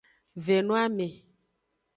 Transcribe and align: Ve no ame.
Ve 0.45 0.57
no 0.67 0.73
ame. 0.85 1.07